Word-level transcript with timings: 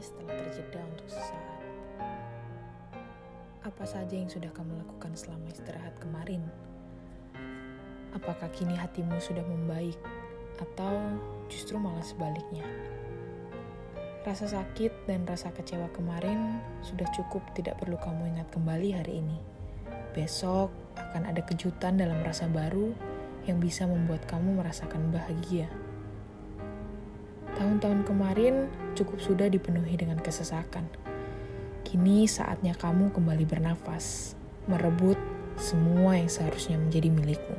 setelah 0.00 0.34
terjeda 0.36 0.80
untuk 0.84 1.08
sesaat. 1.08 1.56
Apa 3.66 3.82
saja 3.82 4.14
yang 4.14 4.30
sudah 4.30 4.48
kamu 4.54 4.78
lakukan 4.78 5.12
selama 5.18 5.50
istirahat 5.50 5.94
kemarin? 5.98 6.46
Apakah 8.14 8.48
kini 8.54 8.78
hatimu 8.78 9.18
sudah 9.18 9.42
membaik, 9.42 9.98
atau 10.62 11.18
justru 11.50 11.76
malah 11.76 12.04
sebaliknya? 12.06 12.64
Rasa 14.22 14.50
sakit 14.50 15.06
dan 15.06 15.22
rasa 15.26 15.50
kecewa 15.50 15.90
kemarin 15.94 16.58
sudah 16.82 17.06
cukup, 17.14 17.42
tidak 17.54 17.78
perlu 17.78 17.98
kamu 17.98 18.38
ingat 18.38 18.48
kembali 18.54 18.88
hari 18.94 19.22
ini. 19.22 19.38
Besok 20.14 20.70
akan 20.98 21.28
ada 21.28 21.42
kejutan 21.44 21.98
dalam 22.00 22.18
rasa 22.24 22.48
baru 22.50 22.90
yang 23.46 23.62
bisa 23.62 23.86
membuat 23.86 24.26
kamu 24.26 24.58
merasakan 24.58 25.14
bahagia. 25.14 25.70
Tahun-tahun 27.54 28.02
kemarin 28.02 28.66
cukup 28.96 29.20
sudah 29.20 29.52
dipenuhi 29.52 30.00
dengan 30.00 30.16
kesesakan. 30.16 30.88
Kini 31.84 32.24
saatnya 32.24 32.72
kamu 32.72 33.12
kembali 33.12 33.44
bernafas, 33.44 34.32
merebut 34.64 35.20
semua 35.60 36.16
yang 36.16 36.32
seharusnya 36.32 36.80
menjadi 36.80 37.12
milikmu. 37.12 37.58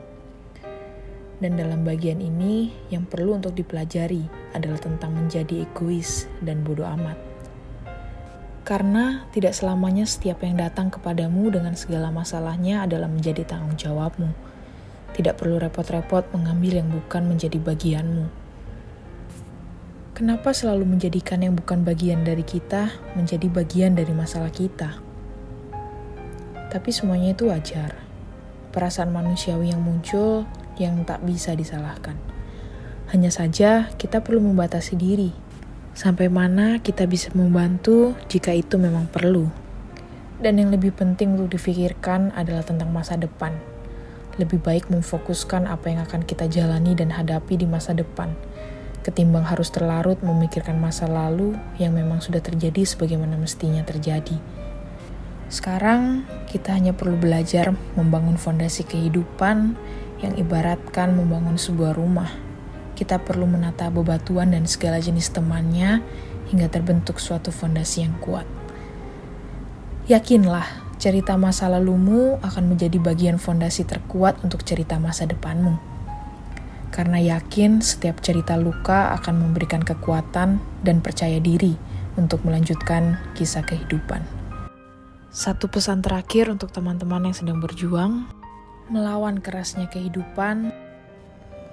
Dan 1.38 1.54
dalam 1.54 1.86
bagian 1.86 2.18
ini, 2.18 2.74
yang 2.90 3.06
perlu 3.06 3.38
untuk 3.38 3.54
dipelajari 3.54 4.26
adalah 4.58 4.82
tentang 4.82 5.14
menjadi 5.14 5.70
egois 5.70 6.26
dan 6.42 6.66
bodoh 6.66 6.90
amat. 6.98 7.16
Karena 8.66 9.30
tidak 9.32 9.56
selamanya 9.56 10.04
setiap 10.04 10.44
yang 10.44 10.58
datang 10.60 10.92
kepadamu 10.92 11.54
dengan 11.54 11.78
segala 11.78 12.12
masalahnya 12.12 12.84
adalah 12.84 13.08
menjadi 13.08 13.48
tanggung 13.48 13.78
jawabmu. 13.78 14.34
Tidak 15.14 15.38
perlu 15.40 15.62
repot-repot 15.62 16.34
mengambil 16.36 16.84
yang 16.84 16.90
bukan 16.92 17.32
menjadi 17.32 17.62
bagianmu 17.62 18.47
Kenapa 20.18 20.50
selalu 20.50 20.98
menjadikan 20.98 21.46
yang 21.46 21.54
bukan 21.54 21.86
bagian 21.86 22.26
dari 22.26 22.42
kita 22.42 22.90
menjadi 23.14 23.54
bagian 23.54 23.94
dari 23.94 24.10
masalah 24.18 24.50
kita? 24.50 24.98
Tapi 26.74 26.90
semuanya 26.90 27.38
itu 27.38 27.54
wajar. 27.54 27.94
Perasaan 28.74 29.14
manusiawi 29.14 29.70
yang 29.70 29.86
muncul 29.86 30.50
yang 30.82 31.06
tak 31.06 31.22
bisa 31.22 31.54
disalahkan. 31.54 32.18
Hanya 33.14 33.30
saja 33.30 33.94
kita 34.02 34.26
perlu 34.26 34.42
membatasi 34.42 34.98
diri. 34.98 35.30
Sampai 35.94 36.34
mana 36.34 36.82
kita 36.82 37.06
bisa 37.06 37.30
membantu 37.38 38.18
jika 38.26 38.58
itu 38.58 38.82
memang 38.82 39.06
perlu. 39.14 39.54
Dan 40.42 40.58
yang 40.58 40.74
lebih 40.74 40.98
penting 40.98 41.38
untuk 41.38 41.62
difikirkan 41.62 42.34
adalah 42.34 42.66
tentang 42.66 42.90
masa 42.90 43.22
depan. 43.22 43.54
Lebih 44.42 44.66
baik 44.66 44.90
memfokuskan 44.90 45.70
apa 45.70 45.94
yang 45.94 46.02
akan 46.10 46.26
kita 46.26 46.50
jalani 46.50 46.98
dan 46.98 47.14
hadapi 47.14 47.54
di 47.54 47.70
masa 47.70 47.94
depan 47.94 48.34
ketimbang 49.08 49.48
harus 49.48 49.72
terlarut 49.72 50.20
memikirkan 50.20 50.76
masa 50.76 51.08
lalu 51.08 51.56
yang 51.80 51.96
memang 51.96 52.20
sudah 52.20 52.44
terjadi 52.44 52.84
sebagaimana 52.84 53.40
mestinya 53.40 53.80
terjadi. 53.88 54.36
Sekarang 55.48 56.28
kita 56.52 56.76
hanya 56.76 56.92
perlu 56.92 57.16
belajar 57.16 57.72
membangun 57.96 58.36
fondasi 58.36 58.84
kehidupan 58.84 59.80
yang 60.20 60.34
ibaratkan 60.36 61.16
membangun 61.16 61.56
sebuah 61.56 61.96
rumah. 61.96 62.28
Kita 63.00 63.24
perlu 63.24 63.48
menata 63.48 63.88
bebatuan 63.88 64.52
dan 64.52 64.68
segala 64.68 65.00
jenis 65.00 65.32
temannya 65.32 66.04
hingga 66.52 66.68
terbentuk 66.68 67.24
suatu 67.24 67.48
fondasi 67.48 68.04
yang 68.04 68.20
kuat. 68.20 68.44
Yakinlah, 70.12 70.68
cerita 71.00 71.40
masa 71.40 71.72
lalumu 71.72 72.44
akan 72.44 72.76
menjadi 72.76 73.00
bagian 73.00 73.40
fondasi 73.40 73.88
terkuat 73.88 74.44
untuk 74.44 74.68
cerita 74.68 75.00
masa 75.00 75.24
depanmu 75.24 75.97
karena 76.90 77.38
yakin 77.38 77.84
setiap 77.84 78.24
cerita 78.24 78.56
luka 78.56 79.14
akan 79.20 79.50
memberikan 79.50 79.84
kekuatan 79.84 80.60
dan 80.82 80.98
percaya 81.04 81.38
diri 81.38 81.76
untuk 82.18 82.42
melanjutkan 82.44 83.20
kisah 83.38 83.64
kehidupan. 83.64 84.26
Satu 85.30 85.70
pesan 85.70 86.02
terakhir 86.02 86.50
untuk 86.50 86.74
teman-teman 86.74 87.30
yang 87.30 87.36
sedang 87.38 87.60
berjuang, 87.62 88.26
melawan 88.90 89.38
kerasnya 89.38 89.86
kehidupan, 89.92 90.74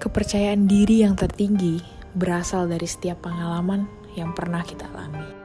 kepercayaan 0.03 0.69
diri 0.69 1.07
yang 1.07 1.17
tertinggi 1.17 1.81
berasal 2.15 2.69
dari 2.69 2.87
setiap 2.87 3.25
pengalaman 3.25 3.89
yang 4.15 4.37
pernah 4.37 4.63
kita 4.63 4.87
alami. 4.93 5.44